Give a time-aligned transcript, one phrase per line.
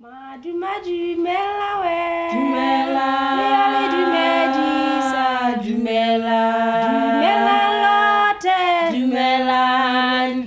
[0.00, 3.10] Madu madu mela Dumela
[3.50, 5.26] Yale du medisa
[5.60, 6.40] Dumela
[6.86, 8.92] Dumela lote.
[8.92, 9.64] Dumela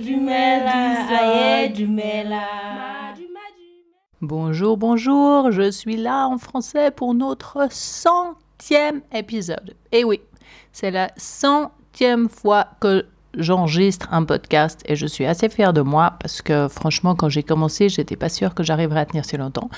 [0.02, 0.78] Dumela
[1.20, 2.46] Aye Dumela
[4.22, 9.76] Bonjour, bonjour, je suis là en français pour notre centième épisode.
[9.90, 10.22] Et oui,
[10.72, 13.04] c'est la centième fois que
[13.36, 17.42] j'enregistre un podcast et je suis assez fière de moi parce que franchement, quand j'ai
[17.42, 19.70] commencé, j'étais pas sûre que j'arriverais à tenir si longtemps.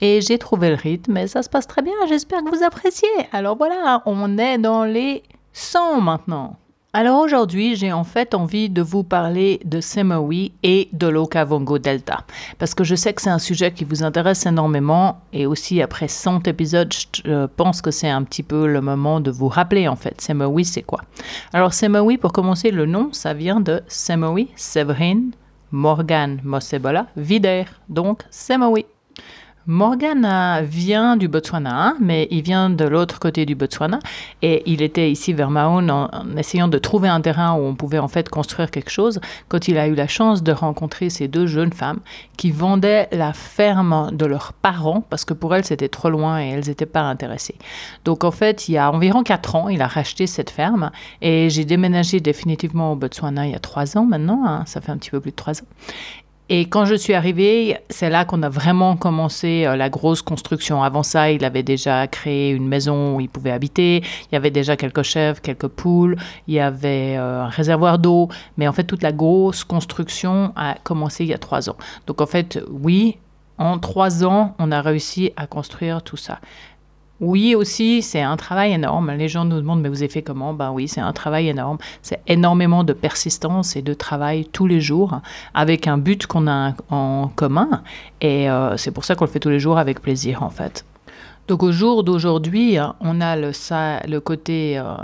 [0.00, 1.94] Et j'ai trouvé le rythme et ça se passe très bien.
[2.08, 3.08] J'espère que vous appréciez.
[3.32, 6.56] Alors voilà, on est dans les 100 maintenant.
[6.92, 12.24] Alors aujourd'hui, j'ai en fait envie de vous parler de Semawi et de l'Okavongo Delta,
[12.58, 16.08] parce que je sais que c'est un sujet qui vous intéresse énormément, et aussi après
[16.08, 19.94] 100 épisodes, je pense que c'est un petit peu le moment de vous rappeler en
[19.94, 21.02] fait, Semawi c'est quoi
[21.52, 25.30] Alors Semawi, pour commencer, le nom, ça vient de Semawi, Séverine,
[25.70, 28.84] Morgan Mosebola, Vider, donc Semawi.
[29.66, 30.26] Morgan
[30.64, 33.98] vient du Botswana, mais il vient de l'autre côté du Botswana
[34.40, 36.08] et il était ici vers Mahon en,
[36.38, 39.76] essayant de trouver un terrain où on pouvait en fait construire quelque chose quand il
[39.76, 42.00] a eu la chance de rencontrer ces deux jeunes femmes
[42.38, 46.48] qui vendaient la ferme de leurs parents parce que pour elles c'était trop loin et
[46.48, 47.56] elles n'étaient pas intéressées.
[48.06, 51.50] Donc en fait, il y a environ quatre ans, il a racheté cette ferme et
[51.50, 54.96] j'ai déménagé définitivement au Botswana il y a trois ans maintenant, hein, ça fait un
[54.96, 55.66] petit peu plus de trois ans.
[56.52, 60.82] Et quand je suis arrivée, c'est là qu'on a vraiment commencé euh, la grosse construction.
[60.82, 63.98] Avant ça, il avait déjà créé une maison où il pouvait habiter.
[63.98, 66.16] Il y avait déjà quelques chèvres, quelques poules.
[66.48, 68.30] Il y avait euh, un réservoir d'eau.
[68.56, 71.76] Mais en fait, toute la grosse construction a commencé il y a trois ans.
[72.08, 73.18] Donc en fait, oui,
[73.56, 76.40] en trois ans, on a réussi à construire tout ça.
[77.20, 79.12] Oui, aussi, c'est un travail énorme.
[79.12, 80.54] Les gens nous demandent, mais vous avez fait comment?
[80.54, 81.76] Ben oui, c'est un travail énorme.
[82.00, 85.20] C'est énormément de persistance et de travail tous les jours
[85.52, 87.82] avec un but qu'on a en commun.
[88.22, 90.86] Et euh, c'est pour ça qu'on le fait tous les jours avec plaisir, en fait.
[91.46, 93.52] Donc au jour d'aujourd'hui, on a le,
[94.08, 94.78] le côté...
[94.78, 94.94] Euh,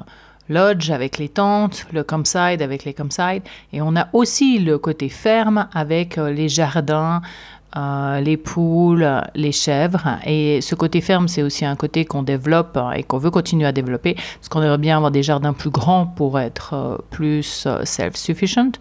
[0.48, 5.08] lodge avec les tentes, le campsite avec les campsites, et on a aussi le côté
[5.08, 7.20] ferme avec euh, les jardins,
[7.76, 10.18] euh, les poules, les chèvres.
[10.24, 13.72] Et ce côté ferme, c'est aussi un côté qu'on développe et qu'on veut continuer à
[13.72, 17.84] développer, parce qu'on aimerait bien avoir des jardins plus grands pour être euh, plus euh,
[17.84, 18.72] self-sufficient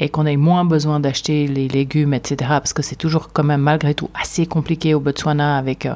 [0.00, 2.36] et qu'on ait moins besoin d'acheter les légumes, etc.
[2.50, 5.88] Parce que c'est toujours quand même malgré tout assez compliqué au Botswana avec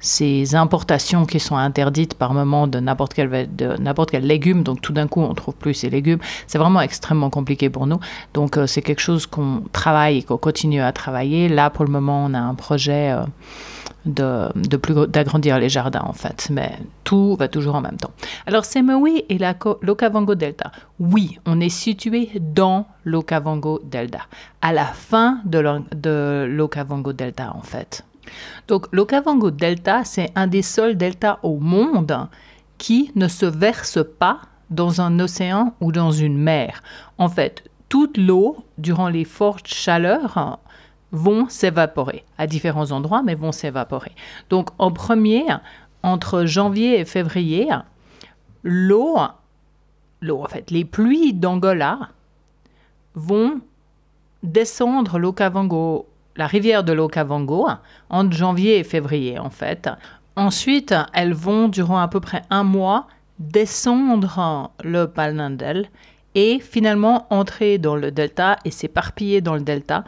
[0.00, 4.62] ces importations qui sont interdites par moment de n'importe quel, de n'importe quel légume.
[4.62, 6.20] Donc tout d'un coup, on trouve plus ces légumes.
[6.46, 7.98] C'est vraiment extrêmement compliqué pour nous.
[8.32, 11.48] Donc c'est quelque chose qu'on travaille et qu'on continue à travailler.
[11.48, 13.24] Là, pour le moment, on a un projet euh,
[14.06, 18.12] de, de plus d'agrandir les jardins en fait, mais tout va toujours en même temps.
[18.46, 19.38] Alors Semewi et
[19.82, 20.72] l'Okavango Delta.
[20.98, 24.20] Oui, on est situé dans l'Okavango Delta,
[24.62, 28.04] à la fin de l'Okavango Delta en fait.
[28.66, 32.28] Donc l'Okavango Delta, c'est un des seuls deltas au monde
[32.76, 36.82] qui ne se verse pas dans un océan ou dans une mer.
[37.16, 40.58] En fait, toute l'eau, durant les fortes chaleurs,
[41.12, 44.12] vont s'évaporer à différents endroits, mais vont s'évaporer.
[44.50, 45.44] Donc en premier,
[46.02, 47.68] entre janvier et février,
[48.62, 49.18] l'eau,
[50.20, 52.10] l'eau en fait, les pluies d'Angola
[53.14, 53.60] vont
[54.42, 57.68] descendre l'Okavango, la rivière de l'Okavango,
[58.10, 59.88] entre janvier et février en fait.
[60.36, 63.08] Ensuite, elles vont durant à peu près un mois
[63.40, 65.88] descendre le Palnandel
[66.34, 70.04] et finalement entrer dans le delta et s'éparpiller dans le delta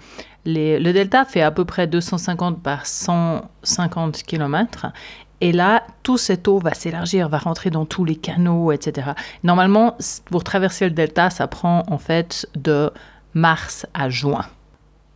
[0.47, 4.87] le delta fait à peu près 250 par 150 km.
[5.43, 9.13] Et là, tout cette eau va s'élargir, va rentrer dans tous les canaux, etc.
[9.43, 12.91] Normalement, pour traverser le delta, ça prend en fait de
[13.33, 14.45] mars à juin.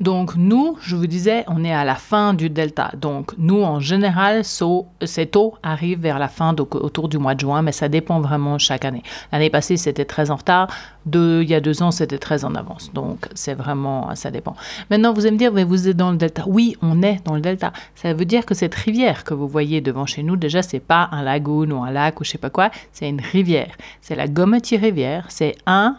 [0.01, 2.91] Donc nous, je vous disais, on est à la fin du delta.
[2.97, 7.41] Donc nous, en général, cette eau arrive vers la fin, donc autour du mois de
[7.41, 9.05] juin, mais ça dépend vraiment chaque année.
[9.31, 10.69] L'année passée, c'était très en retard.
[11.13, 12.93] il y a deux ans, c'était très en avance.
[12.93, 14.57] Donc c'est vraiment, ça dépend.
[14.91, 16.43] Maintenant, vous allez me dire, mais vous êtes dans le delta.
[16.47, 17.73] Oui, on est dans le delta.
[17.95, 21.09] Ça veut dire que cette rivière que vous voyez devant chez nous, déjà, c'est pas
[21.13, 23.77] un lagoon ou un lac ou je sais pas quoi, c'est une rivière.
[24.01, 25.27] C'est la Gometi rivière.
[25.29, 25.99] C'est un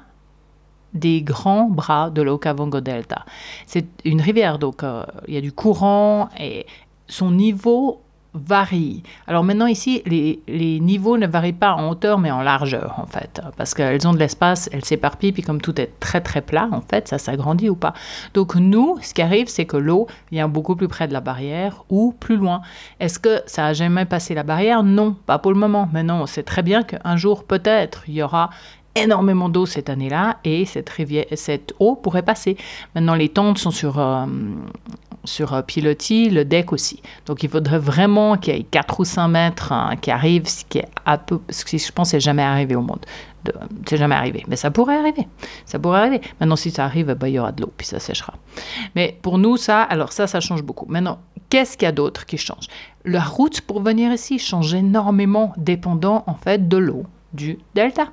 [0.95, 3.25] des grands bras de l'Okavango Delta.
[3.67, 6.65] C'est une rivière, donc euh, il y a du courant et
[7.07, 8.01] son niveau
[8.35, 9.01] varie.
[9.27, 13.05] Alors maintenant ici, les, les, niveaux ne varient pas en hauteur mais en largeur en
[13.05, 16.67] fait, parce qu'elles ont de l'espace, elles s'éparpillent, puis comme tout est très très plat
[16.71, 17.93] en fait, ça s'agrandit ou pas.
[18.33, 21.85] Donc nous, ce qui arrive, c'est que l'eau vient beaucoup plus près de la barrière
[21.89, 22.61] ou plus loin.
[22.99, 24.83] Est-ce que ça a jamais passé la barrière?
[24.83, 25.89] Non, pas pour le moment.
[25.93, 28.49] Mais non, on sait très bien qu'un jour peut-être il y aura
[28.95, 32.57] énormément d'eau cette année-là et cette, rivière, cette eau pourrait passer.
[32.95, 34.25] Maintenant, les tentes sont sur, euh,
[35.23, 37.01] sur euh, pilotis, le deck aussi.
[37.25, 40.63] Donc il faudrait vraiment qu'il y ait 4 ou 5 mètres hein, qui arrivent, ce
[40.65, 43.05] qui est un peu, ce qui je pense n'est jamais arrivé au monde.
[43.43, 43.53] De-
[43.85, 45.27] C'est jamais arrivé, mais ça pourrait arriver.
[45.65, 46.21] Ça pourrait arriver.
[46.39, 48.33] Maintenant, si ça arrive, bah, il y aura de l'eau, puis ça séchera.
[48.95, 50.85] Mais pour nous, ça, alors ça, ça change beaucoup.
[50.87, 51.19] Maintenant,
[51.49, 52.67] qu'est-ce qu'il y a d'autre qui change?
[53.03, 57.03] La route pour venir ici change énormément, dépendant en fait de l'eau
[57.33, 58.07] du delta.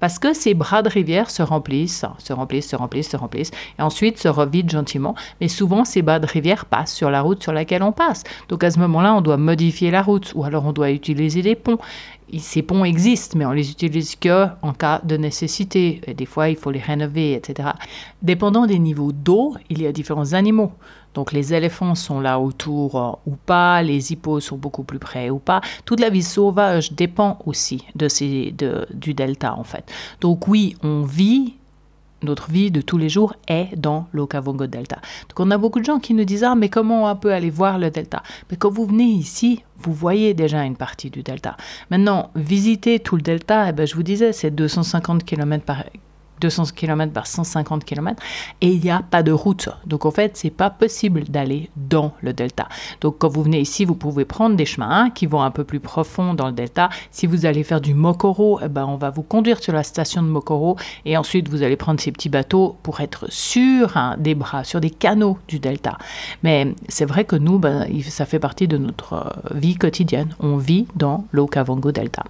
[0.00, 3.82] Parce que ces bras de rivière se remplissent, se remplissent, se remplissent, se remplissent, et
[3.82, 5.14] ensuite se revident gentiment.
[5.40, 8.24] Mais souvent, ces bras de rivière passent sur la route sur laquelle on passe.
[8.48, 11.54] Donc à ce moment-là, on doit modifier la route, ou alors on doit utiliser des
[11.54, 11.78] ponts.
[12.38, 16.00] Ces ponts existent, mais on les utilise que en cas de nécessité.
[16.06, 17.70] Et des fois, il faut les rénover, etc.
[18.22, 20.72] Dépendant des niveaux d'eau, il y a différents animaux.
[21.14, 25.30] Donc les éléphants sont là autour euh, ou pas, les hippos sont beaucoup plus près
[25.30, 25.60] ou pas.
[25.84, 29.90] Toute la vie sauvage dépend aussi de ces, de, du delta en fait.
[30.20, 31.54] Donc oui, on vit,
[32.22, 34.96] notre vie de tous les jours est dans l'Okavongo Delta.
[35.28, 37.50] Donc on a beaucoup de gens qui nous disent ah mais comment on peut aller
[37.50, 38.22] voir le delta?
[38.50, 41.56] Mais quand vous venez ici, vous voyez déjà une partie du delta.
[41.90, 45.84] Maintenant, visiter tout le delta, eh ben, je vous disais, c'est 250 km par
[46.40, 48.22] 200 km par 150 km
[48.60, 49.68] et il n'y a pas de route.
[49.86, 52.68] Donc en fait, c'est pas possible d'aller dans le delta.
[53.00, 55.64] Donc quand vous venez ici, vous pouvez prendre des chemins hein, qui vont un peu
[55.64, 56.88] plus profond dans le delta.
[57.10, 60.22] Si vous allez faire du Mokoro, eh ben, on va vous conduire sur la station
[60.22, 64.64] de Mokoro et ensuite vous allez prendre ces petits bateaux pour être sur des bras,
[64.64, 65.98] sur des canaux du delta.
[66.42, 70.34] Mais c'est vrai que nous, ben, ça fait partie de notre euh, vie quotidienne.
[70.40, 72.24] On vit dans l'Okavango Delta.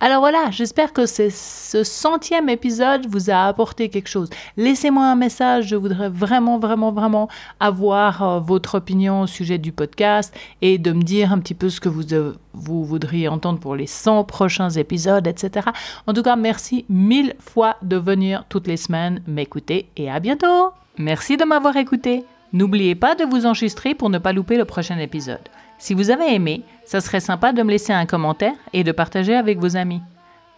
[0.00, 4.30] Alors voilà, j'espère que ce centième épisode vous a apporté quelque chose.
[4.56, 7.28] Laissez-moi un message, je voudrais vraiment, vraiment, vraiment
[7.60, 11.68] avoir euh, votre opinion au sujet du podcast et de me dire un petit peu
[11.68, 15.68] ce que vous, euh, vous voudriez entendre pour les 100 prochains épisodes, etc.
[16.06, 20.70] En tout cas, merci mille fois de venir toutes les semaines m'écouter et à bientôt.
[20.96, 22.24] Merci de m'avoir écouté.
[22.52, 25.40] N'oubliez pas de vous enregistrer pour ne pas louper le prochain épisode.
[25.78, 29.34] Si vous avez aimé, ça serait sympa de me laisser un commentaire et de partager
[29.34, 30.02] avec vos amis.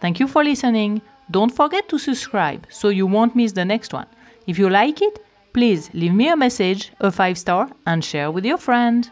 [0.01, 1.01] Thank you for listening.
[1.29, 4.07] Don't forget to subscribe so you won't miss the next one.
[4.47, 5.21] If you like it,
[5.53, 9.09] please leave me a message, a 5 star, and share with your friend.